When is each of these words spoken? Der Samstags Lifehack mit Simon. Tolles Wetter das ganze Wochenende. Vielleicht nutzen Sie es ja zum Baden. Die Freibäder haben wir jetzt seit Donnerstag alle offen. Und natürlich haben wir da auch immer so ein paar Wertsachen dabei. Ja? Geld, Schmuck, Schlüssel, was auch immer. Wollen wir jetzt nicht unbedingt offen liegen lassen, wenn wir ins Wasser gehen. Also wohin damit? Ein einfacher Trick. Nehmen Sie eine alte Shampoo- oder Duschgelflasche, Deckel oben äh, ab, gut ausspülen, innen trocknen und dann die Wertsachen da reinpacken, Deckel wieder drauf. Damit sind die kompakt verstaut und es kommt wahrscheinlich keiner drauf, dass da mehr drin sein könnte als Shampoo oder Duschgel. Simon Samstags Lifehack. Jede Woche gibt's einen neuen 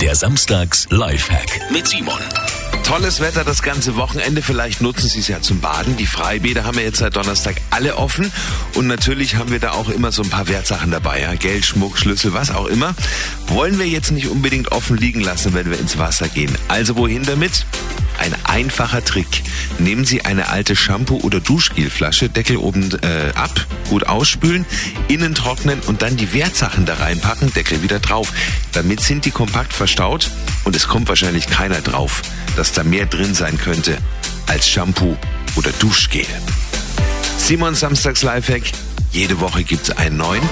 Der 0.00 0.14
Samstags 0.14 0.86
Lifehack 0.88 1.60
mit 1.70 1.86
Simon. 1.86 2.18
Tolles 2.84 3.20
Wetter 3.20 3.44
das 3.44 3.62
ganze 3.62 3.96
Wochenende. 3.96 4.40
Vielleicht 4.40 4.80
nutzen 4.80 5.10
Sie 5.10 5.18
es 5.18 5.28
ja 5.28 5.42
zum 5.42 5.60
Baden. 5.60 5.98
Die 5.98 6.06
Freibäder 6.06 6.64
haben 6.64 6.78
wir 6.78 6.84
jetzt 6.84 6.98
seit 7.00 7.16
Donnerstag 7.16 7.56
alle 7.68 7.96
offen. 7.96 8.32
Und 8.74 8.86
natürlich 8.86 9.36
haben 9.36 9.50
wir 9.50 9.60
da 9.60 9.72
auch 9.72 9.90
immer 9.90 10.10
so 10.10 10.22
ein 10.22 10.30
paar 10.30 10.48
Wertsachen 10.48 10.90
dabei. 10.90 11.20
Ja? 11.20 11.34
Geld, 11.34 11.66
Schmuck, 11.66 11.98
Schlüssel, 11.98 12.32
was 12.32 12.50
auch 12.50 12.66
immer. 12.66 12.94
Wollen 13.48 13.78
wir 13.78 13.86
jetzt 13.86 14.10
nicht 14.10 14.28
unbedingt 14.28 14.72
offen 14.72 14.96
liegen 14.96 15.20
lassen, 15.20 15.52
wenn 15.52 15.70
wir 15.70 15.78
ins 15.78 15.98
Wasser 15.98 16.28
gehen. 16.28 16.56
Also 16.68 16.96
wohin 16.96 17.24
damit? 17.24 17.66
Ein 18.20 18.36
einfacher 18.44 19.02
Trick. 19.02 19.42
Nehmen 19.78 20.04
Sie 20.04 20.26
eine 20.26 20.50
alte 20.50 20.76
Shampoo- 20.76 21.22
oder 21.22 21.40
Duschgelflasche, 21.40 22.28
Deckel 22.28 22.58
oben 22.58 22.90
äh, 23.00 23.32
ab, 23.34 23.66
gut 23.88 24.06
ausspülen, 24.06 24.66
innen 25.08 25.34
trocknen 25.34 25.80
und 25.86 26.02
dann 26.02 26.18
die 26.18 26.34
Wertsachen 26.34 26.84
da 26.84 26.96
reinpacken, 26.96 27.50
Deckel 27.54 27.82
wieder 27.82 27.98
drauf. 27.98 28.30
Damit 28.72 29.00
sind 29.00 29.24
die 29.24 29.30
kompakt 29.30 29.72
verstaut 29.72 30.30
und 30.64 30.76
es 30.76 30.86
kommt 30.86 31.08
wahrscheinlich 31.08 31.46
keiner 31.46 31.80
drauf, 31.80 32.20
dass 32.56 32.72
da 32.72 32.84
mehr 32.84 33.06
drin 33.06 33.34
sein 33.34 33.56
könnte 33.56 33.96
als 34.48 34.68
Shampoo 34.68 35.16
oder 35.56 35.70
Duschgel. 35.78 36.26
Simon 37.38 37.74
Samstags 37.74 38.22
Lifehack. 38.22 38.64
Jede 39.12 39.40
Woche 39.40 39.64
gibt's 39.64 39.90
einen 39.90 40.18
neuen 40.18 40.42